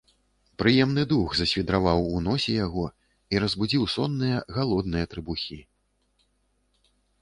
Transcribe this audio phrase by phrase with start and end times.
[0.61, 2.85] Прыемны дух засвідраваў у носе яго
[3.35, 5.65] і разбудзіў сонныя, галодныя трыбухі.